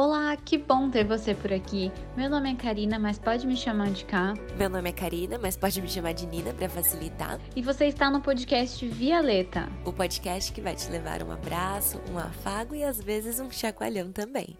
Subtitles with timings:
[0.00, 1.90] Olá, que bom ter você por aqui.
[2.16, 4.32] Meu nome é Karina, mas pode me chamar de Cá.
[4.56, 7.40] Meu nome é Karina, mas pode me chamar de Nina para facilitar.
[7.56, 12.16] E você está no podcast Violeta, o podcast que vai te levar um abraço, um
[12.16, 14.56] afago e às vezes um chacoalhão também.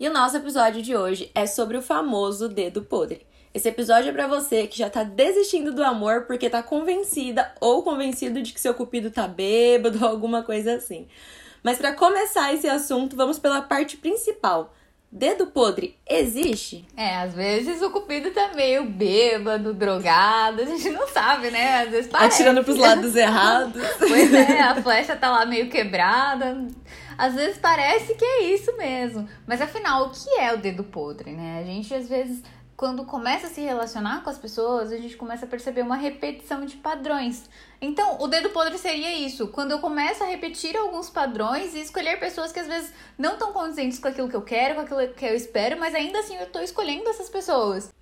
[0.00, 3.26] E o nosso episódio de hoje é sobre o famoso dedo podre.
[3.52, 7.82] Esse episódio é para você que já tá desistindo do amor porque tá convencida ou
[7.82, 11.06] convencido de que seu cupido tá bêbado ou alguma coisa assim.
[11.62, 14.74] Mas para começar esse assunto, vamos pela parte principal.
[15.14, 16.86] Dedo podre existe?
[16.96, 21.82] É, às vezes o cupido tá meio bêbado, drogado, a gente não sabe, né?
[21.82, 22.36] Às vezes parece.
[22.36, 23.82] Atirando pros lados errados.
[23.98, 26.66] pois é, a flecha tá lá meio quebrada.
[27.18, 29.28] Às vezes parece que é isso mesmo.
[29.46, 31.60] Mas afinal, o que é o dedo podre, né?
[31.60, 32.42] A gente às vezes
[32.76, 36.64] quando começa a se relacionar com as pessoas, a gente começa a perceber uma repetição
[36.64, 37.48] de padrões.
[37.80, 39.48] Então, o dedo podre seria isso.
[39.48, 43.52] Quando eu começo a repetir alguns padrões e escolher pessoas que às vezes não estão
[43.52, 46.44] condizentes com aquilo que eu quero, com aquilo que eu espero, mas ainda assim eu
[46.44, 47.92] estou escolhendo essas pessoas.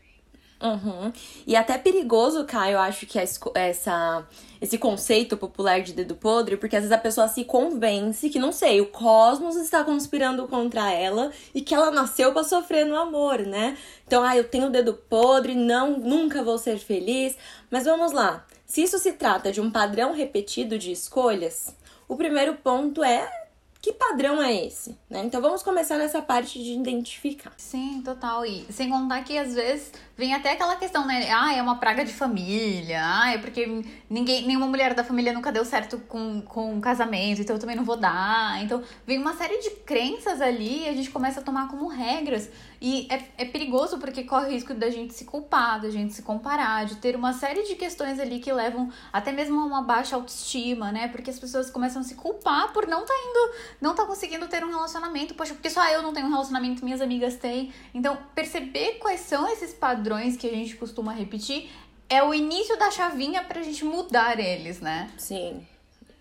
[0.63, 1.11] Uhum.
[1.47, 4.27] E até perigoso, Caio, eu acho que essa,
[4.61, 8.53] esse conceito popular de dedo podre, porque às vezes a pessoa se convence que, não
[8.53, 13.39] sei, o cosmos está conspirando contra ela e que ela nasceu para sofrer no amor,
[13.41, 13.77] né?
[14.07, 17.37] Então, ah, eu tenho dedo podre, não, nunca vou ser feliz.
[17.71, 18.45] Mas vamos lá.
[18.67, 21.75] Se isso se trata de um padrão repetido de escolhas,
[22.07, 23.40] o primeiro ponto é
[23.83, 24.99] que padrão é esse?
[25.09, 25.23] Né?
[25.25, 27.53] Então vamos começar nessa parte de identificar.
[27.57, 28.45] Sim, total.
[28.45, 31.31] E sem contar que às vezes vem até aquela questão, né?
[31.31, 33.01] Ah, é uma praga de família.
[33.03, 37.41] Ah, é porque ninguém, nenhuma mulher da família nunca deu certo com, com um casamento,
[37.41, 38.63] então eu também não vou dar.
[38.63, 42.51] Então vem uma série de crenças ali e a gente começa a tomar como regras.
[42.81, 46.23] E é, é perigoso porque corre o risco da gente se culpar, da gente se
[46.23, 50.17] comparar, de ter uma série de questões ali que levam até mesmo a uma baixa
[50.17, 51.09] autoestima, né?
[51.09, 54.65] Porque as pessoas começam a se culpar por não tá indo, não tá conseguindo ter
[54.65, 55.35] um relacionamento.
[55.35, 57.71] Poxa, porque só eu não tenho um relacionamento, minhas amigas têm.
[57.93, 61.71] Então, perceber quais são esses padrões que a gente costuma repetir
[62.09, 65.11] é o início da chavinha pra gente mudar eles, né?
[65.19, 65.67] Sim.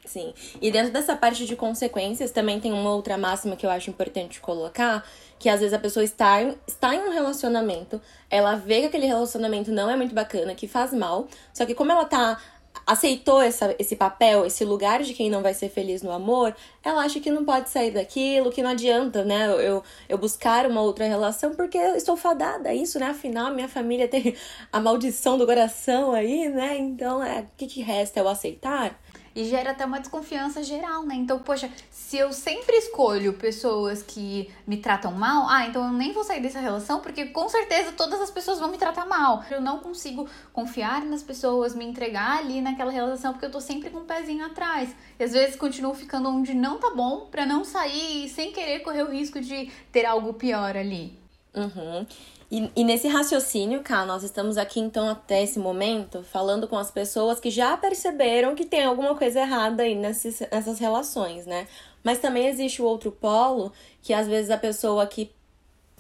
[0.10, 0.34] Sim.
[0.60, 4.40] E dentro dessa parte de consequências, também tem uma outra máxima que eu acho importante
[4.40, 8.88] colocar, que às vezes a pessoa está em, está em um relacionamento, ela vê que
[8.88, 12.40] aquele relacionamento não é muito bacana, que faz mal, só que como ela tá
[12.86, 17.04] aceitou essa, esse papel, esse lugar de quem não vai ser feliz no amor, ela
[17.04, 19.48] acha que não pode sair daquilo, que não adianta, né?
[19.48, 23.08] Eu, eu buscar uma outra relação porque eu estou fadada a isso, né?
[23.08, 24.36] Afinal, minha família tem
[24.72, 26.78] a maldição do coração aí, né?
[26.78, 28.20] Então, é, o que, que resta?
[28.20, 29.00] É o aceitar?
[29.36, 31.16] E gera até uma desconfiança geral, né?
[31.16, 36.12] Então, poxa, se eu sempre escolho pessoas que me tratam mal, ah, então eu nem
[36.12, 39.44] vou sair dessa relação, porque com certeza todas as pessoas vão me tratar mal.
[39.50, 43.90] Eu não consigo confiar nas pessoas, me entregar ali naquela relação, porque eu tô sempre
[43.90, 44.96] com o um pezinho atrás.
[45.20, 49.04] E às vezes continuo ficando onde não tá bom, pra não sair sem querer correr
[49.04, 51.18] o risco de ter algo pior ali.
[51.54, 52.06] Uhum.
[52.52, 56.90] E, e, nesse raciocínio, cá, nós estamos aqui então até esse momento falando com as
[56.90, 61.68] pessoas que já perceberam que tem alguma coisa errada aí nesses, nessas relações, né?
[62.04, 63.72] Mas também existe o outro polo,
[64.02, 65.32] que às vezes a pessoa que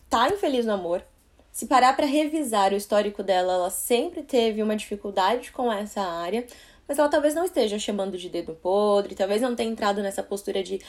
[0.09, 1.03] tá infeliz no amor,
[1.51, 6.47] se parar para revisar o histórico dela, ela sempre teve uma dificuldade com essa área,
[6.87, 10.63] mas ela talvez não esteja chamando de dedo podre, talvez não tenha entrado nessa postura
[10.63, 10.81] de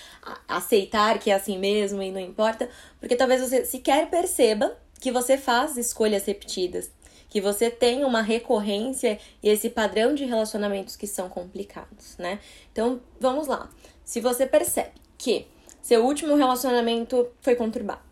[0.49, 5.39] aceitar que é assim mesmo e não importa, porque talvez você sequer perceba que você
[5.39, 6.91] faz escolhas repetidas,
[7.31, 12.41] que você tem uma recorrência e esse padrão de relacionamentos que são complicados, né?
[12.71, 13.71] Então, vamos lá.
[14.05, 15.47] Se você percebe que
[15.81, 18.03] seu último relacionamento foi conturbado,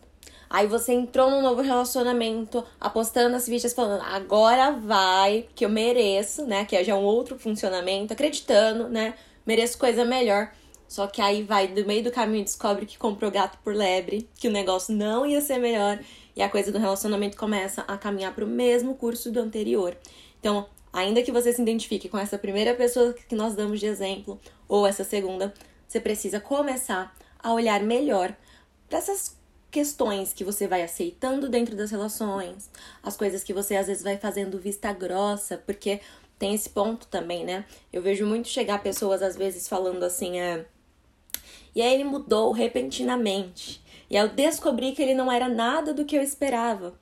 [0.49, 6.45] aí você entrou num novo relacionamento, apostando nas fichas, falando, agora vai, que eu mereço,
[6.45, 6.65] né?
[6.65, 9.13] Que já é um outro funcionamento, acreditando, né?
[9.45, 10.51] Mereço coisa melhor.
[10.87, 14.47] Só que aí vai do meio do caminho descobre que comprou gato por lebre, que
[14.47, 15.99] o negócio não ia ser melhor
[16.39, 19.97] e a coisa do relacionamento começa a caminhar para o mesmo curso do anterior.
[20.39, 24.39] Então, ainda que você se identifique com essa primeira pessoa que nós damos de exemplo,
[24.65, 25.53] ou essa segunda,
[25.85, 27.13] você precisa começar
[27.43, 28.33] a olhar melhor
[28.87, 29.37] para essas
[29.69, 32.71] questões que você vai aceitando dentro das relações,
[33.03, 35.99] as coisas que você às vezes vai fazendo vista grossa, porque
[36.39, 37.65] tem esse ponto também, né?
[37.91, 40.65] Eu vejo muito chegar pessoas às vezes falando assim, é.
[41.75, 43.88] E aí ele mudou repentinamente.
[44.09, 46.93] E eu descobri que ele não era nada do que eu esperava.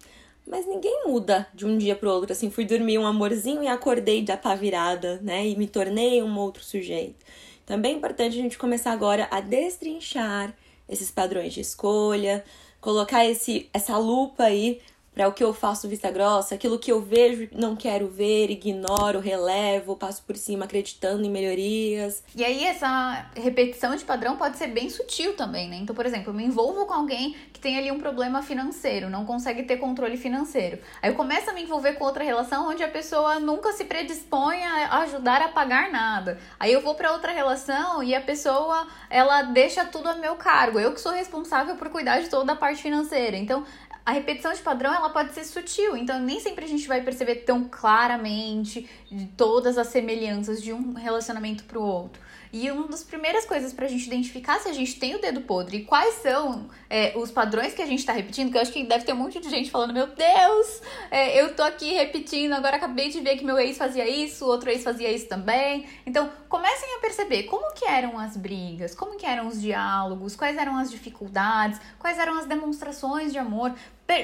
[0.45, 2.31] Mas ninguém muda de um dia pro outro.
[2.31, 5.48] Assim, fui dormir um amorzinho e acordei da pá virada, né?
[5.48, 7.25] E me tornei um outro sujeito.
[7.65, 10.56] Também é importante a gente começar agora a destrinchar
[10.88, 12.44] esses padrões de escolha,
[12.80, 14.80] colocar esse, essa lupa aí
[15.17, 19.19] para o que eu faço vista grossa, aquilo que eu vejo não quero ver, ignoro,
[19.19, 22.23] relevo, passo por cima acreditando em melhorias.
[22.35, 25.77] E aí essa repetição de padrão pode ser bem sutil também, né?
[25.77, 29.25] Então, por exemplo, eu me envolvo com alguém que tem ali um problema financeiro, não
[29.25, 30.77] consegue ter controle financeiro.
[31.01, 34.63] Aí eu começo a me envolver com outra relação onde a pessoa nunca se predispõe
[34.63, 36.37] a ajudar a pagar nada.
[36.59, 40.79] Aí eu vou para outra relação e a pessoa, ela deixa tudo a meu cargo.
[40.79, 43.35] Eu que sou responsável por cuidar de toda a parte financeira.
[43.35, 43.65] Então,
[44.07, 47.44] a repetição de padrão ela pode ser sutil, então nem sempre a gente vai perceber
[47.44, 48.89] tão claramente
[49.36, 52.21] todas as semelhanças de um relacionamento para o outro.
[52.51, 55.77] E uma das primeiras coisas pra gente identificar se a gente tem o dedo podre
[55.77, 58.83] e quais são é, os padrões que a gente tá repetindo, que eu acho que
[58.83, 62.77] deve ter um monte de gente falando, meu Deus, é, eu tô aqui repetindo, agora
[62.77, 65.85] acabei de ver que meu ex fazia isso, outro ex fazia isso também.
[66.05, 70.57] Então, comecem a perceber como que eram as brigas, como que eram os diálogos, quais
[70.57, 73.73] eram as dificuldades, quais eram as demonstrações de amor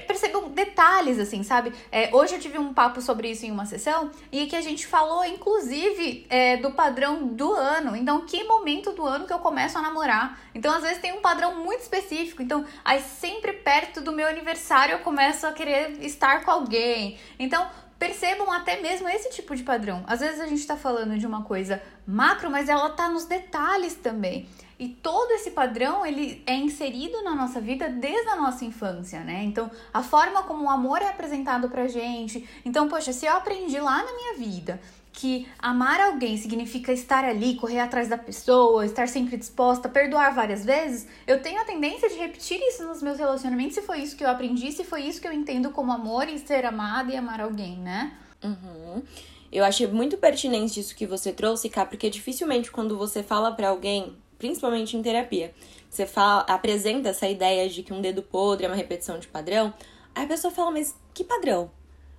[0.07, 1.73] percebam detalhes, assim, sabe?
[1.91, 4.87] É, hoje eu tive um papo sobre isso em uma sessão e que a gente
[4.87, 7.95] falou, inclusive, é, do padrão do ano.
[7.95, 10.39] Então, que momento do ano que eu começo a namorar?
[10.53, 12.41] Então, às vezes tem um padrão muito específico.
[12.41, 17.17] Então, aí sempre perto do meu aniversário eu começo a querer estar com alguém.
[17.39, 17.67] Então,
[18.03, 20.03] percebam até mesmo esse tipo de padrão.
[20.05, 23.95] Às vezes a gente tá falando de uma coisa macro, mas ela tá nos detalhes
[23.95, 24.47] também.
[24.77, 29.43] E todo esse padrão, ele é inserido na nossa vida desde a nossa infância, né?
[29.43, 32.45] Então, a forma como o amor é apresentado pra gente.
[32.65, 34.81] Então, poxa, se eu aprendi lá na minha vida
[35.13, 40.65] que amar alguém significa estar ali, correr atrás da pessoa, estar sempre disposta, perdoar várias
[40.65, 44.24] vezes, eu tenho a tendência de repetir isso nos meus relacionamentos se foi isso que
[44.24, 47.39] eu aprendi, se foi isso que eu entendo como amor e ser amada e amar
[47.39, 48.12] alguém, né?
[48.44, 49.04] Uhum.
[49.51, 53.69] Eu achei muito pertinente isso que você trouxe, Cá, porque dificilmente quando você fala para
[53.69, 55.54] alguém, principalmente em terapia.
[55.89, 59.71] Você fala, apresenta essa ideia de que um dedo podre é uma repetição de padrão,
[60.15, 61.69] aí a pessoa fala, mas que padrão?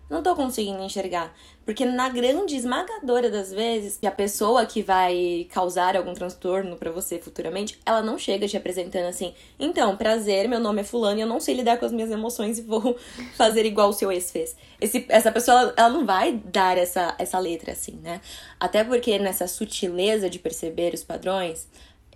[0.09, 1.35] Não tô conseguindo enxergar.
[1.65, 7.19] Porque na grande esmagadora das vezes, a pessoa que vai causar algum transtorno para você
[7.19, 11.27] futuramente, ela não chega te apresentando assim: "Então, prazer, meu nome é fulano e eu
[11.27, 12.97] não sei lidar com as minhas emoções e vou
[13.35, 14.55] fazer igual o seu ex fez".
[14.81, 18.21] Esse, essa pessoa, ela não vai dar essa essa letra assim, né?
[18.61, 21.67] Até porque nessa sutileza de perceber os padrões,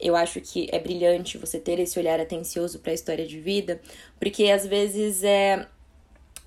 [0.00, 3.80] eu acho que é brilhante você ter esse olhar atencioso para a história de vida,
[4.20, 5.66] porque às vezes é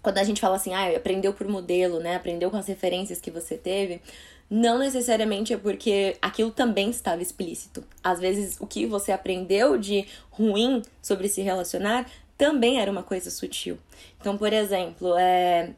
[0.02, 2.16] quando a gente fala assim, ah, aprendeu por modelo, né?
[2.16, 4.02] Aprendeu com as referências que você teve,
[4.50, 7.84] não necessariamente é porque aquilo também estava explícito.
[8.04, 13.30] Às vezes o que você aprendeu de ruim sobre se relacionar também era uma coisa
[13.30, 13.78] sutil.
[14.20, 15.74] Então, por exemplo, é,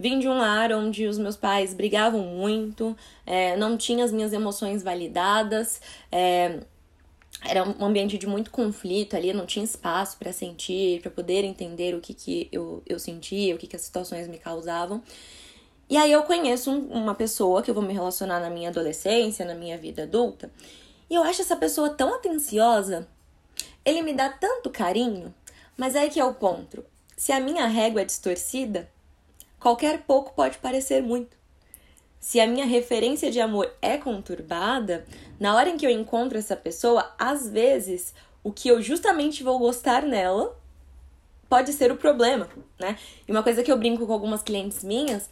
[0.00, 2.96] Vim de um lar onde os meus pais brigavam muito,
[3.26, 5.78] é, não tinha as minhas emoções validadas,
[6.10, 6.60] é,
[7.42, 11.94] era um ambiente de muito conflito ali, não tinha espaço para sentir, para poder entender
[11.94, 15.02] o que, que eu, eu sentia, o que, que as situações me causavam.
[15.88, 19.44] E aí eu conheço um, uma pessoa que eu vou me relacionar na minha adolescência,
[19.44, 20.50] na minha vida adulta,
[21.08, 23.08] e eu acho essa pessoa tão atenciosa,
[23.84, 25.34] ele me dá tanto carinho,
[25.76, 26.84] mas aí que é o ponto.
[27.16, 28.88] Se a minha régua é distorcida,
[29.58, 31.39] qualquer pouco pode parecer muito.
[32.20, 35.06] Se a minha referência de amor é conturbada,
[35.40, 38.14] na hora em que eu encontro essa pessoa, às vezes
[38.44, 40.54] o que eu justamente vou gostar nela
[41.48, 42.96] pode ser o problema, né?
[43.26, 45.30] E uma coisa que eu brinco com algumas clientes minhas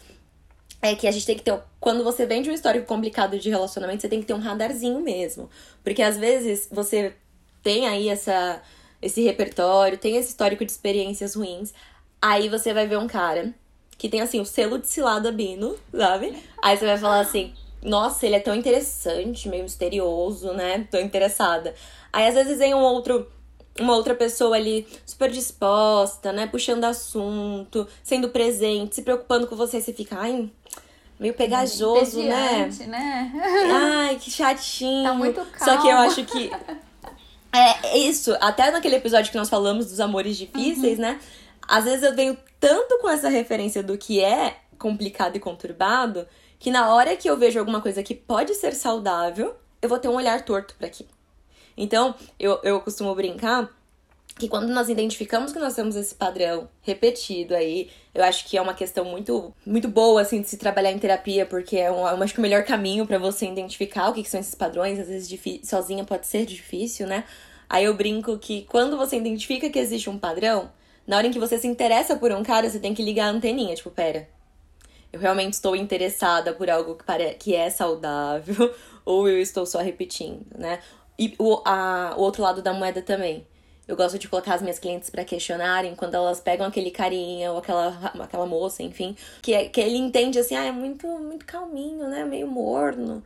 [0.80, 1.60] é que a gente tem que ter.
[1.78, 5.00] Quando você vem de um histórico complicado de relacionamento, você tem que ter um radarzinho
[5.00, 5.50] mesmo.
[5.84, 7.14] Porque às vezes você
[7.62, 8.62] tem aí essa,
[9.02, 11.74] esse repertório, tem esse histórico de experiências ruins.
[12.20, 13.54] Aí você vai ver um cara
[13.98, 16.34] que tem assim o selo de cilada Bino, sabe?
[16.62, 17.52] Aí você vai falar assim:
[17.82, 20.86] nossa, ele é tão interessante, meio misterioso, né?
[20.90, 21.74] Tô interessada.
[22.12, 23.26] Aí às vezes vem um outro
[23.80, 29.80] uma outra pessoa ali super disposta, né, puxando assunto, sendo presente, se preocupando com você,
[29.80, 30.50] você fica, ai,
[31.18, 32.68] meio pegajoso, né?
[32.86, 33.32] né?
[33.72, 35.04] Ai, que chatinho.
[35.04, 35.58] Tá muito calmo.
[35.58, 36.50] Só que eu acho que
[37.54, 41.04] é isso, até naquele episódio que nós falamos dos amores difíceis, uhum.
[41.04, 41.20] né?
[41.68, 46.26] Às vezes eu venho tanto com essa referência do que é complicado e conturbado,
[46.58, 50.08] que na hora que eu vejo alguma coisa que pode ser saudável, eu vou ter
[50.08, 51.10] um olhar torto para aquilo.
[51.76, 53.70] Então, eu, eu costumo brincar
[54.38, 58.62] que quando nós identificamos que nós temos esse padrão repetido aí, eu acho que é
[58.62, 62.22] uma questão muito muito boa assim de se trabalhar em terapia, porque é um, eu
[62.22, 65.08] acho que o melhor caminho para você identificar o que, que, são esses padrões, às
[65.08, 67.24] vezes sozinha pode ser difícil, né?
[67.68, 70.70] Aí eu brinco que quando você identifica que existe um padrão,
[71.08, 73.30] na hora em que você se interessa por um cara, você tem que ligar a
[73.30, 74.28] anteninha, tipo, pera.
[75.10, 77.34] Eu realmente estou interessada por algo que, pare...
[77.34, 78.74] que é saudável,
[79.06, 80.80] ou eu estou só repetindo, né?
[81.18, 83.46] E o, a, o outro lado da moeda também.
[83.88, 87.58] Eu gosto de colocar as minhas clientes para questionarem quando elas pegam aquele carinha ou
[87.58, 92.06] aquela, aquela moça, enfim, que, é, que ele entende assim, ah, é muito, muito calminho,
[92.06, 92.22] né?
[92.22, 93.24] Meio morno.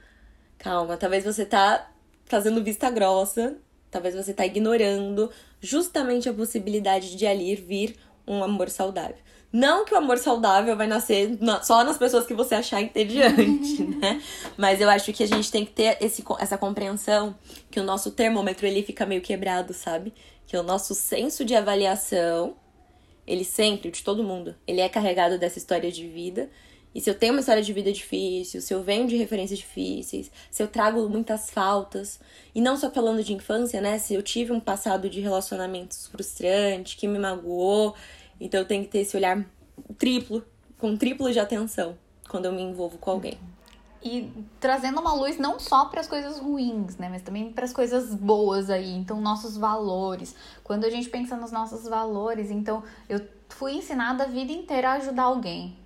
[0.57, 1.91] Calma, talvez você tá
[2.27, 3.57] fazendo vista grossa,
[3.93, 5.31] talvez você tá ignorando
[5.61, 7.95] justamente a possibilidade de ali vir
[8.27, 9.19] um amor saudável.
[9.53, 14.23] Não que o amor saudável vai nascer só nas pessoas que você achar entediante, né?
[14.57, 17.37] Mas eu acho que a gente tem que ter esse, essa compreensão
[17.71, 20.15] que o nosso termômetro ele fica meio quebrado, sabe?
[20.47, 22.57] Que o nosso senso de avaliação,
[23.27, 26.49] ele sempre, de todo mundo, ele é carregado dessa história de vida.
[26.95, 30.31] E se eu tenho uma história de vida difícil, se eu venho de referências difíceis,
[30.51, 32.21] se eu trago muitas faltas,
[32.55, 33.99] e não só falando de infância, né?
[33.99, 37.95] Se eu tive um passado de relacionamentos frustrante, que me magoou,
[38.41, 39.45] então eu tenho que ter esse olhar
[39.97, 40.45] triplo,
[40.79, 41.97] com triplo de atenção
[42.29, 43.39] quando eu me envolvo com alguém.
[44.05, 47.73] E trazendo uma luz não só para as coisas ruins, né, mas também para as
[47.73, 48.93] coisas boas aí.
[48.93, 50.35] Então, nossos valores.
[50.65, 54.93] Quando a gente pensa nos nossos valores, então eu fui ensinada a vida inteira a
[54.95, 55.77] ajudar alguém.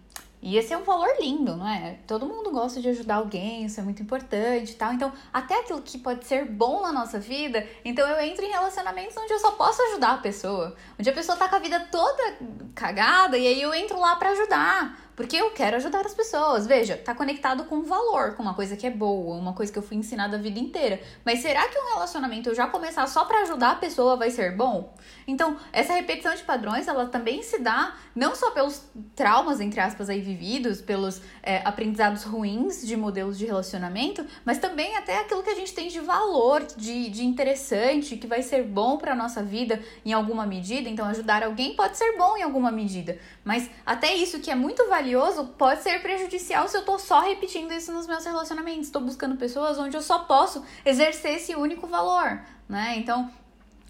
[0.47, 1.99] E esse é um valor lindo, não é?
[2.07, 4.93] Todo mundo gosta de ajudar alguém, isso é muito importante e tal.
[4.93, 9.17] Então, até aquilo que pode ser bom na nossa vida, então eu entro em relacionamentos
[9.17, 10.77] onde eu só posso ajudar a pessoa.
[10.97, 12.37] Onde a pessoa tá com a vida toda
[12.77, 15.06] cagada e aí eu entro lá para ajudar.
[15.17, 16.67] Porque eu quero ajudar as pessoas.
[16.67, 19.83] Veja, tá conectado com valor, com uma coisa que é boa, uma coisa que eu
[19.83, 21.01] fui ensinada a vida inteira.
[21.25, 24.55] Mas será que um relacionamento eu já começar só para ajudar a pessoa vai ser
[24.55, 24.95] bom?
[25.27, 30.11] Então, essa repetição de padrões, ela também se dá não só pelos traumas, entre aspas,
[30.11, 35.51] aí vividos, pelos é, aprendizados ruins de modelos de relacionamento, mas também até aquilo que
[35.51, 39.81] a gente tem de valor, de, de interessante, que vai ser bom para nossa vida
[40.05, 40.91] em alguma medida.
[40.91, 43.19] Então, ajudar alguém pode ser bom em alguma medida.
[43.43, 47.21] Mas até isso que é muito valioso valioso pode ser prejudicial se eu tô só
[47.21, 48.87] repetindo isso nos meus relacionamentos.
[48.87, 52.97] Estou buscando pessoas onde eu só posso exercer esse único valor, né?
[52.97, 53.31] Então,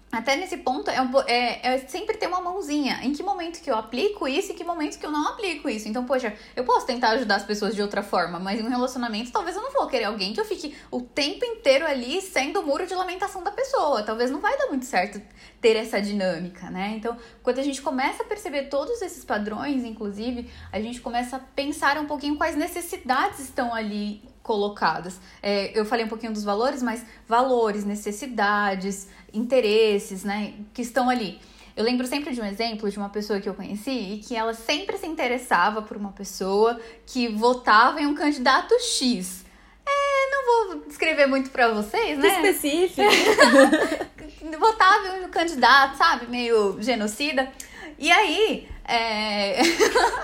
[0.09, 0.97] até nesse ponto, é,
[1.27, 2.99] é, é, sempre ter uma mãozinha.
[3.03, 5.87] Em que momento que eu aplico isso e que momento que eu não aplico isso.
[5.89, 9.31] Então, poxa, eu posso tentar ajudar as pessoas de outra forma, mas em um relacionamento,
[9.31, 12.65] talvez eu não vou querer alguém que eu fique o tempo inteiro ali sendo o
[12.65, 14.01] muro de lamentação da pessoa.
[14.01, 15.21] Talvez não vai dar muito certo
[15.59, 16.93] ter essa dinâmica, né?
[16.95, 21.39] Então, quando a gente começa a perceber todos esses padrões, inclusive, a gente começa a
[21.39, 25.19] pensar um pouquinho quais necessidades estão ali colocadas.
[25.43, 31.39] É, eu falei um pouquinho dos valores, mas valores, necessidades, interesses, né, que estão ali.
[31.75, 34.53] Eu lembro sempre de um exemplo de uma pessoa que eu conheci e que ela
[34.53, 39.45] sempre se interessava por uma pessoa que votava em um candidato X.
[39.85, 42.27] É, não vou descrever muito para vocês, né?
[42.27, 43.01] Específico.
[44.59, 47.51] votava em um candidato, sabe, meio genocida.
[47.99, 49.61] E aí, é...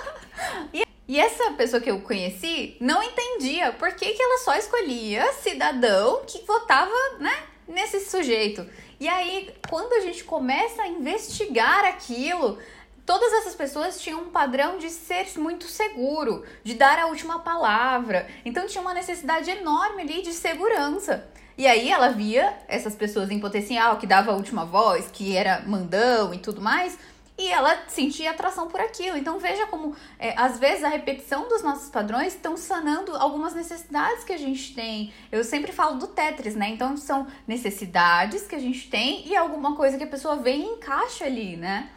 [0.74, 5.32] e e essa pessoa que eu conheci não entendia por que, que ela só escolhia
[5.34, 8.66] cidadão que votava, né, nesse sujeito.
[9.04, 12.58] E aí, quando a gente começa a investigar aquilo,
[13.06, 18.30] todas essas pessoas tinham um padrão de ser muito seguro, de dar a última palavra.
[18.46, 21.28] Então tinha uma necessidade enorme ali de segurança.
[21.58, 25.60] E aí ela via essas pessoas em potencial que dava a última voz, que era
[25.68, 26.98] mandão e tudo mais,
[27.38, 29.18] e ela sentia atração por aquilo.
[29.18, 34.24] Então veja como é, às vezes a repetição dos nossos padrões estão sanando algumas necessidades
[34.24, 35.12] que a gente tem.
[35.32, 36.70] Eu sempre falo do Tetris, né?
[36.70, 40.66] Então são necessidades que a gente tem e alguma coisa que a pessoa vem e
[40.74, 41.90] encaixa ali, né?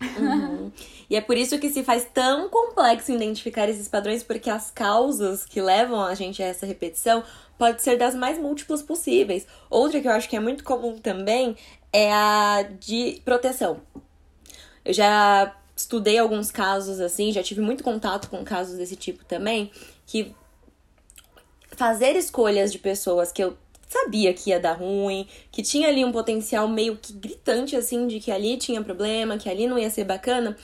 [0.00, 0.70] Uhum.
[1.10, 5.44] E é por isso que se faz tão complexo identificar esses padrões, porque as causas
[5.44, 7.24] que levam a gente a essa repetição
[7.58, 9.46] pode ser das mais múltiplas possíveis.
[9.68, 11.56] Outra que eu acho que é muito comum também
[11.92, 13.80] é a de proteção.
[14.88, 19.70] Eu já estudei alguns casos assim, já tive muito contato com casos desse tipo também,
[20.06, 20.34] que
[21.76, 23.54] fazer escolhas de pessoas que eu
[23.86, 28.18] sabia que ia dar ruim, que tinha ali um potencial meio que gritante assim de
[28.18, 30.56] que ali tinha problema, que ali não ia ser bacana,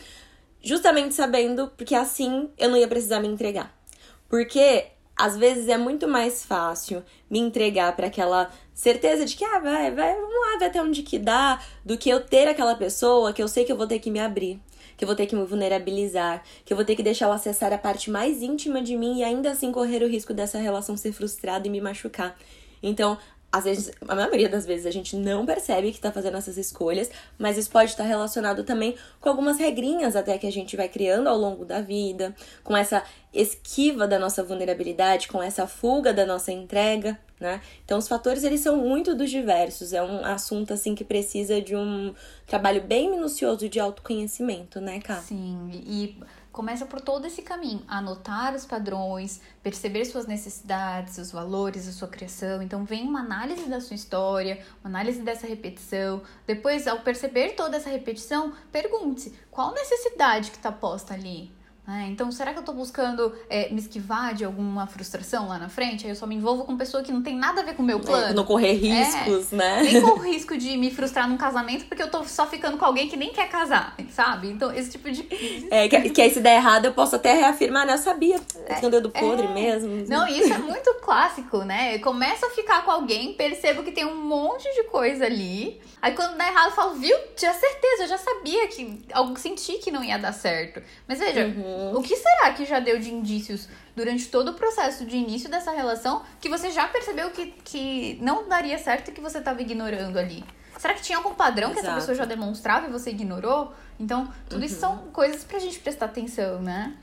[0.62, 3.78] justamente sabendo porque assim eu não ia precisar me entregar.
[4.26, 9.58] Porque às vezes é muito mais fácil me entregar para aquela certeza de que, ah,
[9.60, 13.32] vai, vai, vamos lá, ver até onde que dá, do que eu ter aquela pessoa
[13.32, 14.60] que eu sei que eu vou ter que me abrir,
[14.96, 17.72] que eu vou ter que me vulnerabilizar, que eu vou ter que deixar ela acessar
[17.72, 21.12] a parte mais íntima de mim e ainda assim correr o risco dessa relação ser
[21.12, 22.36] frustrada e me machucar.
[22.82, 23.16] Então,
[23.54, 27.08] às vezes, a maioria das vezes a gente não percebe que está fazendo essas escolhas,
[27.38, 31.28] mas isso pode estar relacionado também com algumas regrinhas até que a gente vai criando
[31.28, 32.34] ao longo da vida,
[32.64, 37.60] com essa esquiva da nossa vulnerabilidade, com essa fuga da nossa entrega, né?
[37.84, 41.76] Então os fatores eles são muito dos diversos, é um assunto assim que precisa de
[41.76, 42.12] um
[42.48, 45.20] trabalho bem minucioso de autoconhecimento, né, Cá?
[45.20, 46.16] Sim, e
[46.54, 52.06] começa por todo esse caminho, anotar os padrões, perceber suas necessidades, os valores, a sua
[52.06, 52.62] criação.
[52.62, 56.22] Então vem uma análise da sua história, uma análise dessa repetição.
[56.46, 61.52] Depois, ao perceber toda essa repetição, pergunte-se qual necessidade que está posta ali.
[61.86, 65.68] É, então, será que eu tô buscando é, me esquivar de alguma frustração lá na
[65.68, 66.06] frente?
[66.06, 67.86] Aí eu só me envolvo com pessoa que não tem nada a ver com o
[67.86, 68.28] meu plano.
[68.28, 69.82] É, não correr riscos, é, né?
[69.82, 73.06] Nem corro risco de me frustrar num casamento porque eu tô só ficando com alguém
[73.06, 74.48] que nem quer casar, sabe?
[74.48, 75.24] Então, esse tipo de.
[75.70, 77.94] É, que, que aí se der errado, eu posso até reafirmar, né?
[77.94, 78.40] Eu sabia.
[78.66, 79.52] É, tinha um dedo podre é.
[79.52, 80.04] mesmo.
[80.08, 81.98] Não, isso é muito clássico, né?
[81.98, 85.80] Começa a ficar com alguém, percebo que tem um monte de coisa ali.
[86.00, 87.16] Aí quando dá errado, eu falo, viu?
[87.36, 89.02] Tinha certeza, eu já sabia que.
[89.12, 90.82] Algo senti que não ia dar certo.
[91.08, 91.46] Mas veja.
[91.46, 91.73] Uhum.
[91.94, 95.70] O que será que já deu de indícios durante todo o processo de início dessa
[95.70, 100.18] relação que você já percebeu que, que não daria certo e que você estava ignorando
[100.18, 100.44] ali?
[100.78, 101.80] Será que tinha algum padrão Exato.
[101.80, 103.72] que essa pessoa já demonstrava e você ignorou?
[103.98, 104.66] Então, tudo uhum.
[104.66, 106.94] isso são coisas pra gente prestar atenção, né?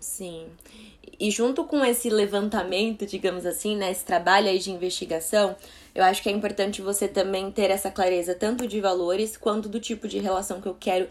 [0.00, 0.46] Sim.
[1.18, 5.54] E junto com esse levantamento, digamos assim, né, esse trabalho aí de investigação,
[5.94, 9.78] eu acho que é importante você também ter essa clareza tanto de valores quanto do
[9.78, 11.08] tipo de relação que eu quero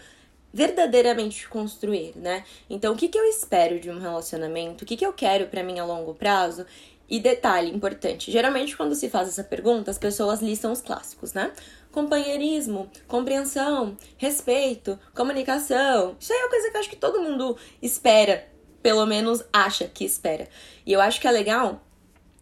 [0.54, 2.44] verdadeiramente construir, né?
[2.70, 4.84] Então, o que, que eu espero de um relacionamento?
[4.84, 6.66] O que, que eu quero para mim a longo prazo?
[7.10, 11.52] E detalhe importante: geralmente, quando se faz essa pergunta, as pessoas listam os clássicos, né?
[11.92, 16.16] Companheirismo, compreensão, respeito, comunicação.
[16.20, 18.48] Isso aí é uma coisa que eu acho que todo mundo espera,
[18.82, 20.48] pelo menos acha que espera.
[20.86, 21.82] E eu acho que é legal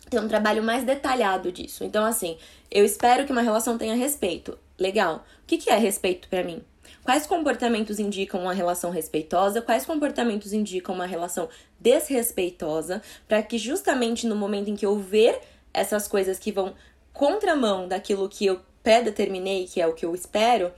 [0.09, 1.83] ter um trabalho mais detalhado disso.
[1.83, 2.37] Então, assim,
[2.69, 4.57] eu espero que uma relação tenha respeito.
[4.77, 5.25] Legal.
[5.43, 6.61] O que, que é respeito para mim?
[7.07, 9.61] Quais comportamentos indicam uma relação respeitosa?
[9.61, 11.47] Quais comportamentos indicam uma relação
[11.79, 13.01] desrespeitosa?
[13.29, 15.39] Para que justamente no momento em que eu ver
[15.73, 16.75] essas coisas que vão
[17.13, 20.69] contramão daquilo que eu pré-determinei, que é o que eu espero,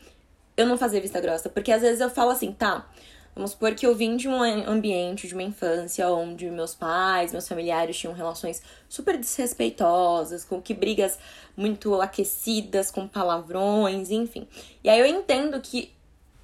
[0.56, 1.50] eu não fazer vista grossa.
[1.50, 2.88] Porque às vezes eu falo assim, tá,
[3.36, 7.48] Vamos supor que eu vim de um ambiente, de uma infância onde meus pais, meus
[7.48, 11.18] familiares tinham relações super desrespeitosas, com que brigas
[11.56, 14.48] muito aquecidas, com palavrões, enfim.
[14.84, 15.94] E aí eu entendo que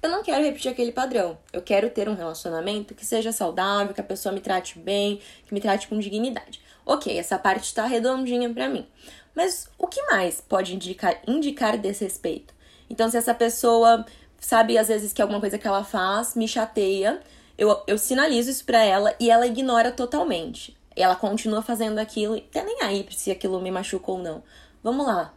[0.06, 1.38] eu não quero repetir aquele padrão.
[1.52, 5.52] Eu quero ter um relacionamento que seja saudável, que a pessoa me trate bem, que
[5.52, 6.60] me trate com dignidade.
[6.84, 8.86] Ok, essa parte tá redondinha para mim.
[9.34, 12.54] Mas o que mais pode indicar, indicar desrespeito?
[12.88, 14.06] Então, se essa pessoa
[14.40, 17.20] sabe, às vezes, que alguma coisa que ela faz me chateia,
[17.58, 20.76] eu, eu sinalizo isso pra ela e ela ignora totalmente.
[20.94, 24.42] Ela continua fazendo aquilo e tá nem aí se aquilo me machuca ou não.
[24.82, 25.34] Vamos lá.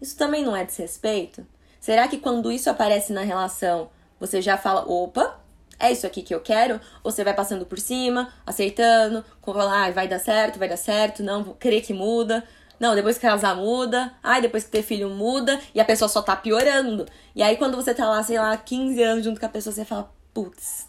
[0.00, 1.46] Isso também não é desrespeito?
[1.80, 3.90] Será que quando isso aparece na relação,
[4.20, 5.40] você já fala, opa,
[5.78, 6.78] é isso aqui que eu quero?
[7.02, 11.22] Ou você vai passando por cima, aceitando, com ah, vai dar certo, vai dar certo,
[11.22, 12.44] não, vou querer que muda.
[12.78, 14.12] Não, depois que casar muda.
[14.22, 15.60] Ai, depois que ter filho muda.
[15.74, 17.06] E a pessoa só tá piorando.
[17.34, 19.84] E aí quando você tá lá, sei lá, 15 anos junto com a pessoa, você
[19.84, 20.88] fala, putz,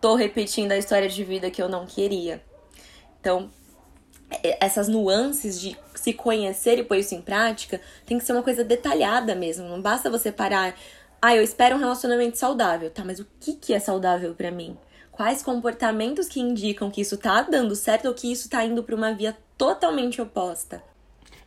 [0.00, 2.42] tô repetindo a história de vida que eu não queria.
[3.20, 3.50] Então,
[4.60, 8.64] essas nuances de se conhecer e pôr isso em prática tem que ser uma coisa
[8.64, 9.68] detalhada mesmo.
[9.68, 10.74] Não basta você parar
[11.24, 12.90] ah, eu espero um relacionamento saudável.
[12.90, 14.76] Tá, mas o que, que é saudável para mim?
[15.12, 18.96] Quais comportamentos que indicam que isso tá dando certo ou que isso tá indo para
[18.96, 20.82] uma via totalmente oposta?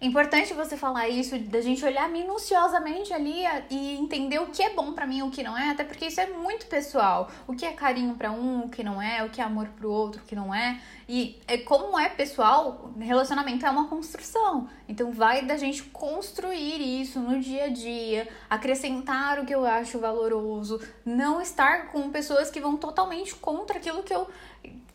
[0.06, 4.94] Importante você falar isso, da gente olhar minuciosamente ali e entender o que é bom
[4.94, 7.28] para mim e o que não é, até porque isso é muito pessoal.
[7.48, 9.90] O que é carinho para um, o que não é, o que é amor pro
[9.90, 10.80] outro, o que não é.
[11.10, 14.70] E é, como é pessoal, relacionamento é uma construção.
[14.88, 19.98] Então vai da gente construir isso no dia a dia, acrescentar o que eu acho
[19.98, 24.28] valoroso, não estar com pessoas que vão totalmente contra aquilo que eu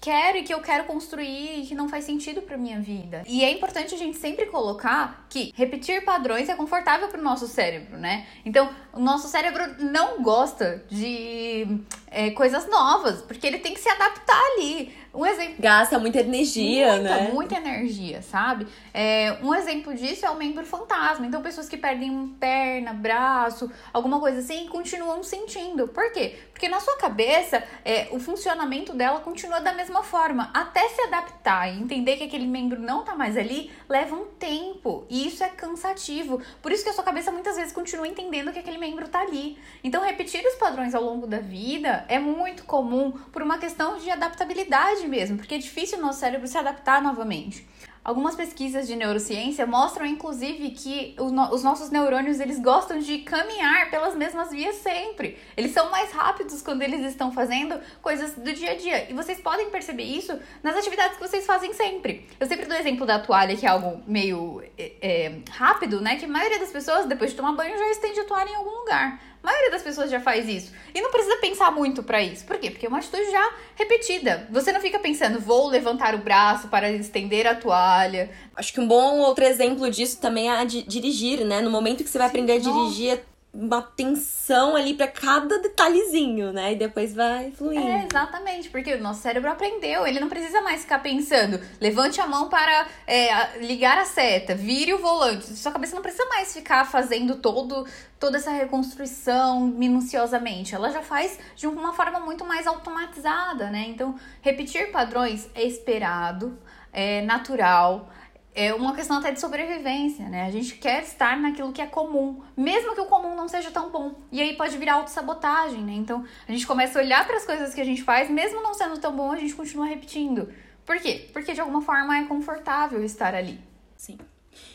[0.01, 3.23] quero e que eu quero construir e que não faz sentido para minha vida.
[3.27, 7.47] E é importante a gente sempre colocar que repetir padrões é confortável para o nosso
[7.47, 8.27] cérebro, né?
[8.45, 13.89] Então, o nosso cérebro não gosta de é, coisas novas, porque ele tem que se
[13.89, 14.93] adaptar ali.
[15.13, 15.57] Um exemplo.
[15.59, 17.31] Gasta muita energia, muita, né?
[17.33, 18.67] Muita energia, sabe?
[18.95, 21.27] É, um exemplo disso é o membro fantasma.
[21.27, 25.89] Então, pessoas que perdem perna, braço, alguma coisa assim, continuam sentindo.
[25.89, 26.39] Por quê?
[26.53, 30.49] Porque na sua cabeça, é, o funcionamento dela continua da mesma forma.
[30.55, 35.07] Até se adaptar e entender que aquele membro não tá mais ali, leva um tempo.
[35.11, 36.41] E isso é cansativo.
[36.63, 39.59] Por isso que a sua cabeça muitas vezes continua entendendo que aquele membro tá ali.
[39.83, 44.11] Então, repetir os padrões ao longo da vida é muito comum por uma questão de
[44.11, 47.69] adaptabilidade mesmo, porque é difícil o nosso cérebro se adaptar novamente.
[48.03, 54.15] Algumas pesquisas de neurociência mostram, inclusive, que os nossos neurônios eles gostam de caminhar pelas
[54.15, 55.37] mesmas vias sempre.
[55.55, 59.11] Eles são mais rápidos quando eles estão fazendo coisas do dia a dia.
[59.11, 62.27] E vocês podem perceber isso nas atividades que vocês fazem sempre.
[62.41, 66.17] Eu sempre dou o exemplo da toalha, que é algo meio é, é, rápido, né?
[66.17, 68.79] Que a maioria das pessoas, depois de tomar banho, já estende a toalha em algum
[68.79, 69.21] lugar.
[69.43, 70.71] A maioria das pessoas já faz isso.
[70.95, 72.45] E não precisa pensar muito para isso.
[72.45, 72.71] Por quê?
[72.71, 74.47] Porque é uma atitude já repetida.
[74.51, 78.31] Você não fica pensando, vou levantar o braço para estender a toalha.
[78.55, 81.63] Acho que um bom outro exemplo disso também é a de dirigir, né?
[81.63, 86.73] No momento que você vai aprender a dirigir, uma atenção ali para cada detalhezinho, né?
[86.73, 87.87] E depois vai fluindo.
[87.87, 92.27] É, exatamente, porque o nosso cérebro aprendeu, ele não precisa mais ficar pensando, levante a
[92.29, 95.47] mão para é, ligar a seta, vire o volante.
[95.57, 97.85] Sua cabeça não precisa mais ficar fazendo todo,
[98.21, 100.75] toda essa reconstrução minuciosamente.
[100.75, 103.87] Ela já faz de uma forma muito mais automatizada, né?
[103.89, 106.57] Então, repetir padrões é esperado,
[106.93, 108.09] é natural
[108.55, 110.45] é uma questão até de sobrevivência, né?
[110.45, 113.91] A gente quer estar naquilo que é comum, mesmo que o comum não seja tão
[113.91, 114.15] bom.
[114.33, 115.93] E aí pode virar autossabotagem, né?
[115.93, 118.75] Então a gente começa a olhar para as coisas que a gente faz, mesmo não
[118.75, 120.53] sendo tão bom, a gente continua repetindo.
[120.85, 121.29] Por quê?
[121.33, 123.61] Porque de alguma forma é confortável estar ali.
[123.97, 124.19] Sim.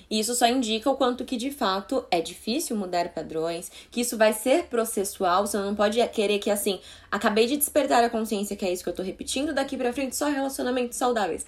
[0.10, 4.18] E isso só indica o quanto que de fato é difícil mudar padrões, que isso
[4.18, 6.80] vai ser processual, você não pode querer que assim,
[7.12, 10.16] acabei de despertar a consciência que é isso que eu tô repetindo, daqui para frente
[10.16, 11.46] só relacionamentos saudáveis.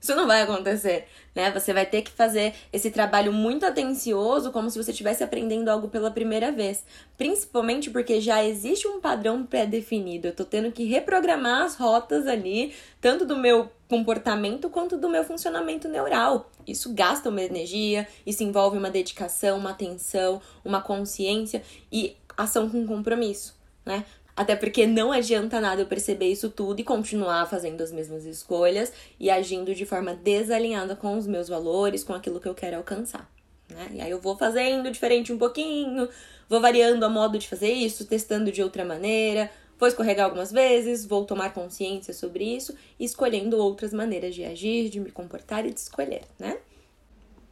[0.00, 1.50] Isso não vai acontecer, né?
[1.50, 5.88] Você vai ter que fazer esse trabalho muito atencioso, como se você estivesse aprendendo algo
[5.88, 6.84] pela primeira vez.
[7.16, 10.28] Principalmente porque já existe um padrão pré-definido.
[10.28, 15.24] Eu tô tendo que reprogramar as rotas ali, tanto do meu comportamento quanto do meu
[15.24, 16.48] funcionamento neural.
[16.66, 22.86] Isso gasta uma energia, isso envolve uma dedicação, uma atenção, uma consciência e ação com
[22.86, 24.04] compromisso, né?
[24.38, 28.92] Até porque não adianta nada eu perceber isso tudo e continuar fazendo as mesmas escolhas
[29.18, 33.28] e agindo de forma desalinhada com os meus valores, com aquilo que eu quero alcançar.
[33.68, 33.88] Né?
[33.94, 36.08] E aí eu vou fazendo diferente um pouquinho,
[36.48, 41.04] vou variando a modo de fazer isso, testando de outra maneira, vou escorregar algumas vezes,
[41.04, 45.80] vou tomar consciência sobre isso escolhendo outras maneiras de agir, de me comportar e de
[45.80, 46.58] escolher, né?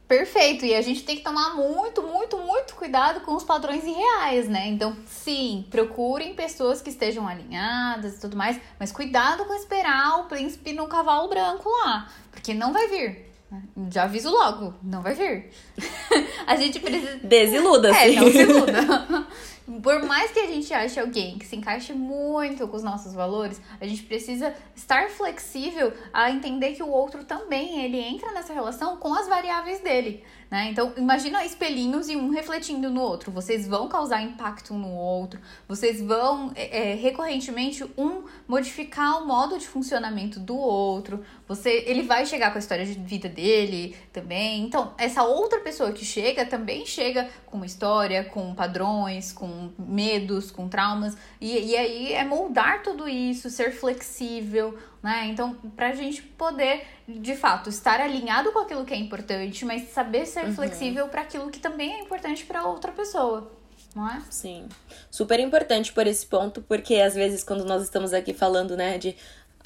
[0.07, 4.47] Perfeito, e a gente tem que tomar muito, muito, muito cuidado com os padrões irreais,
[4.47, 4.67] né?
[4.67, 10.23] Então, sim, procurem pessoas que estejam alinhadas e tudo mais, mas cuidado com esperar o
[10.25, 13.27] príncipe no cavalo branco lá, porque não vai vir.
[13.51, 13.61] Né?
[13.91, 15.51] Já aviso logo, não vai vir.
[16.47, 17.19] a gente precisa.
[17.21, 17.99] Desiluda-se.
[17.99, 19.27] É, não se iluda.
[19.83, 23.61] Por mais que a gente ache alguém que se encaixe muito com os nossos valores,
[23.81, 28.95] a gente precisa estar flexível a entender que o outro também ele entra nessa relação
[28.95, 30.23] com as variáveis dele.
[30.49, 30.69] Né?
[30.71, 33.29] Então, imagina espelhinhos e um refletindo no outro.
[33.29, 39.27] Vocês vão causar impacto um no outro, vocês vão é, é, recorrentemente um modificar o
[39.27, 41.25] modo de funcionamento do outro.
[41.47, 44.63] Você, ele vai chegar com a história de vida dele também.
[44.63, 50.51] Então, essa outra pessoa que chega também chega com uma história, com padrões, com medos,
[50.51, 51.15] com traumas.
[51.39, 55.27] E, e aí é moldar tudo isso, ser flexível, né?
[55.27, 60.25] Então, pra gente poder, de fato, estar alinhado com aquilo que é importante, mas saber
[60.25, 60.53] ser uhum.
[60.53, 63.57] flexível para aquilo que também é importante para outra pessoa.
[63.95, 64.21] Não é?
[64.29, 64.69] Sim.
[65.09, 69.15] Super importante por esse ponto, porque às vezes quando nós estamos aqui falando, né, de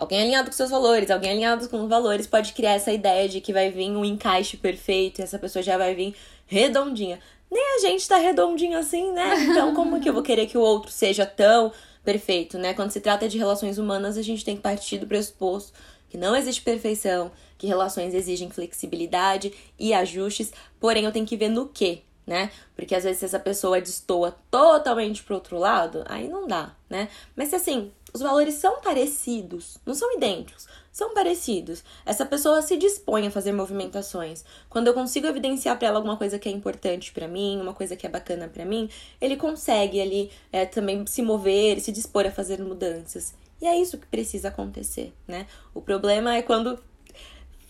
[0.02, 3.40] alguém alinhado com seus valores, alguém alinhado com os valores, pode criar essa ideia de
[3.40, 6.16] que vai vir um encaixe perfeito e essa pessoa já vai vir
[6.48, 7.20] redondinha.
[7.52, 9.36] Nem a gente tá redondinho assim, né?
[9.46, 11.72] Então, como que eu vou querer que o outro seja tão
[12.04, 12.74] perfeito, né?
[12.74, 15.72] Quando se trata de relações humanas, a gente tem que partir do pressuposto
[16.10, 21.48] que não existe perfeição, que relações exigem flexibilidade e ajustes, porém eu tenho que ver
[21.48, 22.50] no que, né?
[22.76, 27.08] Porque às vezes se essa pessoa destoa totalmente pro outro lado, aí não dá, né?
[27.36, 31.84] Mas se assim, os valores são parecidos, não são idênticos, são parecidos.
[32.06, 34.44] Essa pessoa se dispõe a fazer movimentações.
[34.70, 37.96] Quando eu consigo evidenciar para ela alguma coisa que é importante para mim, uma coisa
[37.96, 42.32] que é bacana para mim, ele consegue ali é, também se mover, se dispor a
[42.32, 43.34] fazer mudanças.
[43.62, 45.46] E é isso que precisa acontecer, né?
[45.74, 46.80] O problema é quando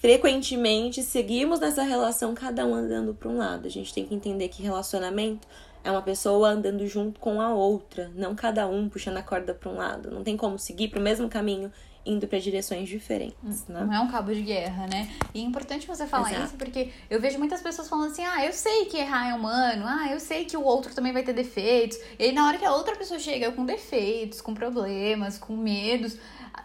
[0.01, 3.67] frequentemente seguimos nessa relação cada um andando para um lado.
[3.67, 5.47] A gente tem que entender que relacionamento
[5.83, 9.69] é uma pessoa andando junto com a outra, não cada um puxando a corda para
[9.69, 10.11] um lado.
[10.11, 11.71] Não tem como seguir para o mesmo caminho
[12.05, 13.83] indo para direções diferentes, né?
[13.83, 15.09] Não é um cabo de guerra, né?
[15.33, 16.45] E é importante você falar Exato.
[16.45, 19.85] isso porque eu vejo muitas pessoas falando assim: "Ah, eu sei que errar é humano.
[19.85, 21.97] Ah, eu sei que o outro também vai ter defeitos".
[22.17, 26.17] E aí, na hora que a outra pessoa chega com defeitos, com problemas, com medos,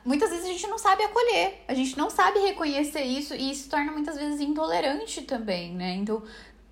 [0.05, 1.65] muitas vezes a gente não sabe acolher.
[1.69, 5.97] A gente não sabe reconhecer isso e isso torna muitas vezes intolerante também, né?
[5.97, 6.23] Então,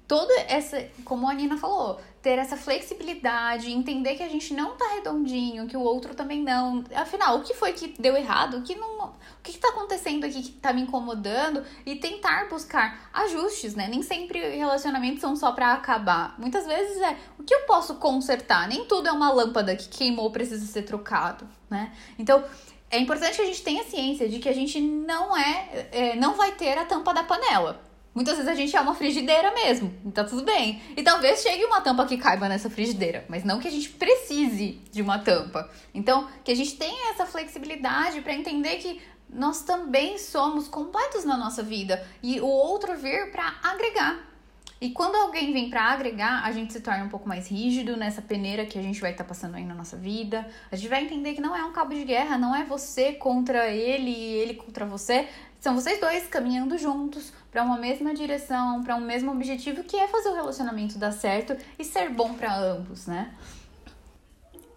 [0.06, 4.86] toda essa, como a Nina falou, ter essa flexibilidade, entender que a gente não tá
[4.94, 6.82] redondinho, que o outro também não.
[6.94, 8.58] Afinal, o que foi que deu errado?
[8.58, 9.12] O que não, o
[9.42, 13.88] que, que tá acontecendo aqui que tá me incomodando e tentar buscar ajustes, né?
[13.88, 16.34] Nem sempre relacionamentos são só para acabar.
[16.38, 18.68] Muitas vezes é o que eu posso consertar.
[18.68, 21.92] Nem tudo é uma lâmpada que queimou precisa ser trocado, né?
[22.18, 22.42] Então,
[22.90, 26.34] é importante que a gente tenha ciência de que a gente não é, é não
[26.34, 27.93] vai ter a tampa da panela.
[28.14, 30.80] Muitas vezes a gente é uma frigideira mesmo, tá tudo bem.
[30.96, 34.80] E talvez chegue uma tampa que caiba nessa frigideira, mas não que a gente precise
[34.92, 35.68] de uma tampa.
[35.92, 41.36] Então, que a gente tenha essa flexibilidade para entender que nós também somos completos na
[41.36, 44.34] nossa vida e o outro vir para agregar.
[44.80, 48.20] E quando alguém vem para agregar, a gente se torna um pouco mais rígido nessa
[48.20, 50.46] peneira que a gente vai estar tá passando aí na nossa vida.
[50.70, 53.68] A gente vai entender que não é um cabo de guerra, não é você contra
[53.70, 55.26] ele e ele contra você.
[55.64, 60.06] São vocês dois caminhando juntos para uma mesma direção, para um mesmo objetivo, que é
[60.06, 63.34] fazer o relacionamento dar certo e ser bom para ambos, né?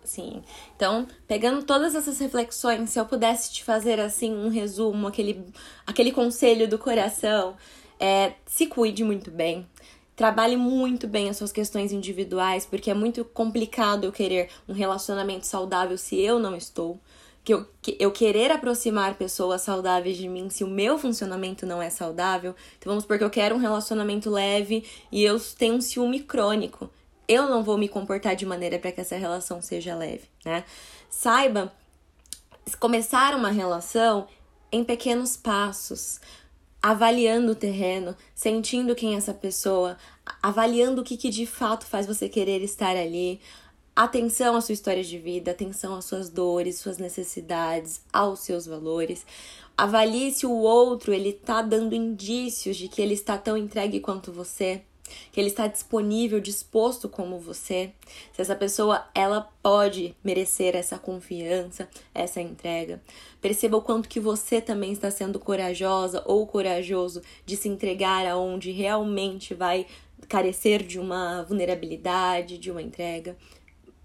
[0.06, 0.42] Sim.
[0.78, 5.46] Então, pegando todas essas reflexões, se eu pudesse te fazer assim um resumo, aquele,
[5.86, 7.58] aquele conselho do coração,
[8.00, 9.68] é se cuide muito bem.
[10.16, 15.46] Trabalhe muito bem as suas questões individuais, porque é muito complicado eu querer um relacionamento
[15.46, 16.98] saudável se eu não estou
[17.48, 21.82] que eu, que eu querer aproximar pessoas saudáveis de mim se o meu funcionamento não
[21.82, 22.54] é saudável.
[22.78, 26.90] Então vamos supor que eu quero um relacionamento leve e eu tenho um ciúme crônico.
[27.26, 30.66] Eu não vou me comportar de maneira para que essa relação seja leve, né?
[31.10, 31.72] Saiba
[32.82, 34.28] começar uma relação
[34.70, 36.20] em pequenos passos,
[36.84, 39.96] avaliando o terreno, sentindo quem é essa pessoa,
[40.44, 43.40] avaliando o que, que de fato faz você querer estar ali,
[44.04, 49.26] atenção à sua história de vida, atenção às suas dores, suas necessidades, aos seus valores.
[49.76, 54.32] Avalie se o outro ele tá dando indícios de que ele está tão entregue quanto
[54.32, 54.84] você,
[55.32, 57.92] que ele está disponível, disposto como você.
[58.34, 63.02] Se essa pessoa ela pode merecer essa confiança, essa entrega.
[63.42, 68.70] Perceba o quanto que você também está sendo corajosa ou corajoso de se entregar aonde
[68.70, 69.88] realmente vai
[70.28, 73.36] carecer de uma vulnerabilidade, de uma entrega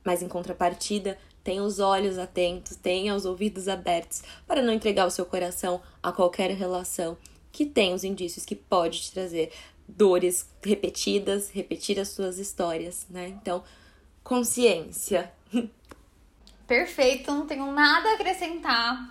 [0.04, 5.10] mas em contrapartida, tenha os olhos atentos, tenha os ouvidos abertos para não entregar o
[5.10, 7.16] seu coração a qualquer relação
[7.50, 9.52] que tenha os indícios que pode te trazer
[9.86, 13.28] dores repetidas, repetir as suas histórias, né?
[13.28, 13.62] Então,
[14.24, 15.30] consciência.
[16.66, 19.10] Perfeito, não tenho nada a acrescentar.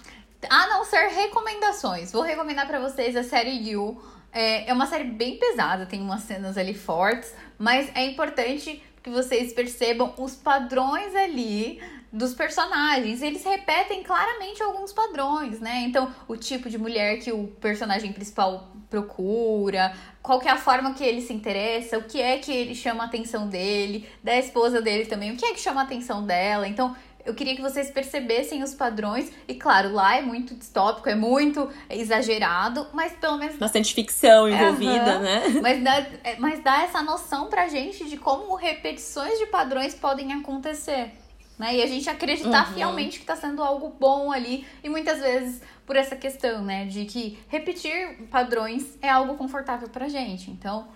[0.49, 2.11] A não ser recomendações.
[2.11, 4.01] Vou recomendar para vocês a série You.
[4.33, 9.09] É, é uma série bem pesada, tem umas cenas ali fortes, mas é importante que
[9.09, 13.21] vocês percebam os padrões ali dos personagens.
[13.21, 15.83] Eles repetem claramente alguns padrões, né?
[15.83, 21.03] Então, o tipo de mulher que o personagem principal procura, qual é a forma que
[21.03, 25.05] ele se interessa, o que é que ele chama a atenção dele, da esposa dele
[25.05, 26.67] também, o que é que chama a atenção dela.
[26.67, 29.31] Então, eu queria que vocês percebessem os padrões.
[29.47, 33.57] E claro, lá é muito distópico, é muito exagerado, mas pelo menos.
[33.57, 35.21] Bastante ficção envolvida, uhum.
[35.21, 35.43] né?
[35.61, 40.33] Mas dá, é, mas dá essa noção pra gente de como repetições de padrões podem
[40.33, 41.11] acontecer.
[41.57, 41.75] Né?
[41.75, 42.73] E a gente acreditar uhum.
[42.73, 44.65] fielmente que tá sendo algo bom ali.
[44.83, 46.85] E muitas vezes por essa questão, né?
[46.85, 50.49] De que repetir padrões é algo confortável pra gente.
[50.49, 50.87] Então,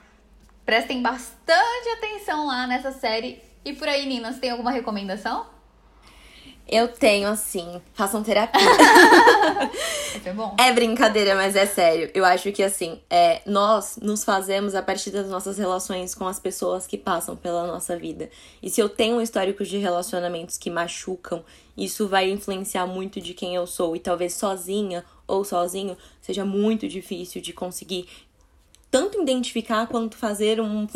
[0.65, 3.41] prestem bastante atenção lá nessa série.
[3.63, 5.45] E por aí, Nina, você tem alguma recomendação?
[6.67, 8.59] Eu tenho, assim, façam terapia.
[10.25, 10.55] é bom.
[10.59, 12.09] É brincadeira, mas é sério.
[12.13, 16.39] Eu acho que, assim, é, nós nos fazemos a partir das nossas relações com as
[16.39, 18.29] pessoas que passam pela nossa vida.
[18.63, 21.43] E se eu tenho um histórico de relacionamentos que machucam,
[21.77, 23.95] isso vai influenciar muito de quem eu sou.
[23.95, 28.07] E talvez sozinha ou sozinho seja muito difícil de conseguir
[28.89, 30.87] tanto identificar quanto fazer um,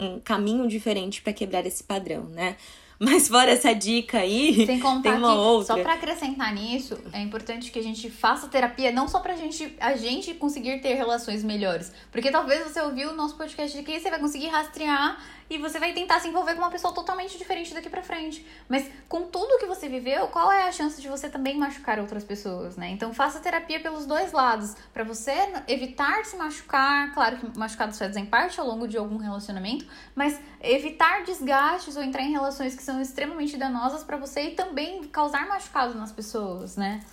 [0.00, 2.56] um caminho diferente para quebrar esse padrão, né?
[2.98, 5.76] Mas fora essa dica aí, Sem contar tem uma que, outra.
[5.76, 9.76] Só para acrescentar nisso, é importante que a gente faça terapia não só pra gente,
[9.78, 11.92] a gente conseguir ter relações melhores.
[12.10, 15.92] Porque talvez você ouviu o nosso podcast aqui você vai conseguir rastrear e você vai
[15.92, 18.44] tentar se envolver com uma pessoa totalmente diferente daqui para frente.
[18.68, 22.24] Mas com tudo que você viveu, qual é a chance de você também machucar outras
[22.24, 22.90] pessoas, né?
[22.90, 25.32] Então faça terapia pelos dois lados, para você
[25.68, 31.22] evitar se machucar, claro que machucados fazem parte ao longo de algum relacionamento, mas evitar
[31.24, 35.94] desgastes ou entrar em relações que são extremamente danosas para você e também causar machucado
[35.94, 37.04] nas pessoas, né?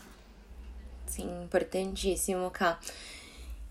[1.07, 2.79] Sim, importantíssimo, Cá.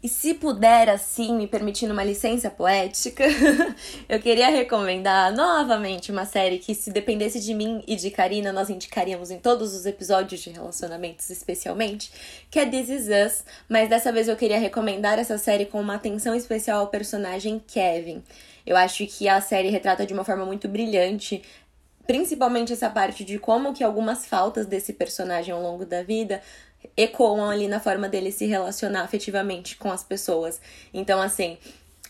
[0.03, 3.23] E se puder, assim, me permitindo uma licença poética,
[4.09, 8.69] eu queria recomendar novamente uma série que, se dependesse de mim e de Karina, nós
[8.69, 12.11] indicaríamos em todos os episódios de relacionamentos, especialmente,
[12.51, 13.45] que é This Is Us.
[13.69, 18.25] Mas dessa vez eu queria recomendar essa série com uma atenção especial ao personagem Kevin.
[18.67, 21.43] Eu acho que a série retrata de uma forma muito brilhante
[22.07, 26.43] principalmente essa parte de como que algumas faltas desse personagem ao longo da vida
[26.97, 30.61] ecoam ali na forma dele se relacionar afetivamente com as pessoas.
[30.93, 31.57] Então, assim,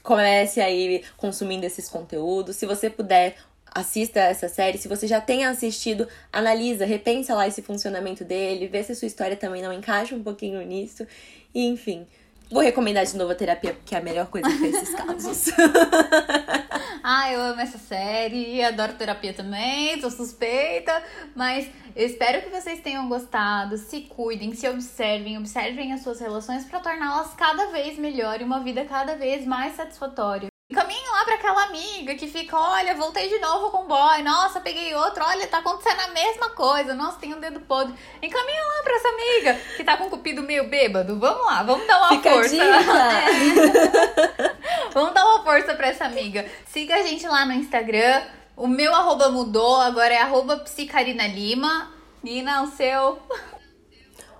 [0.03, 2.57] comece aí consumindo esses conteúdos.
[2.57, 3.37] Se você puder,
[3.75, 4.79] assista essa série.
[4.79, 9.07] Se você já tem assistido, analisa, repensa lá esse funcionamento dele, vê se a sua
[9.07, 11.07] história também não encaixa um pouquinho nisso.
[11.55, 12.07] E, enfim,
[12.51, 15.47] vou recomendar de novo a terapia, porque é a melhor coisa para esses casos.
[17.03, 21.03] ah, eu amo essa série, adoro terapia também, tô suspeita,
[21.35, 23.77] mas eu espero que vocês tenham gostado.
[23.77, 28.61] Se cuidem, se observem, observem as suas relações para torná-las cada vez melhor e uma
[28.61, 30.52] vida cada vez mais satisfatória.
[30.73, 34.61] Caminhe lá para aquela amiga que fica, olha, voltei de novo com o boy, nossa,
[34.61, 37.95] peguei outro, olha, tá acontecendo a mesma coisa, nossa, tem um dedo podre.
[38.23, 41.19] Encaminha lá pra essa amiga que tá com o cupido meio bêbado.
[41.19, 42.57] Vamos lá, vamos dar uma fica força.
[42.63, 44.55] É.
[44.93, 46.47] vamos dar uma força pra essa amiga.
[46.67, 48.23] Siga a gente lá no Instagram.
[48.57, 51.91] O meu arroba mudou, agora é arroba psicarina lima.
[52.23, 53.21] Nina, o seu.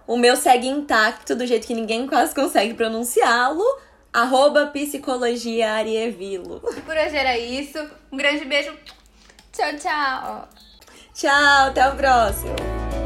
[0.07, 3.65] O meu segue intacto, do jeito que ninguém quase consegue pronunciá-lo
[4.13, 6.61] arroba psicologia Arievilo.
[6.61, 7.79] Por hoje era isso.
[8.11, 8.73] Um grande beijo.
[9.53, 10.49] Tchau, tchau.
[11.15, 13.02] Tchau, até o próximo.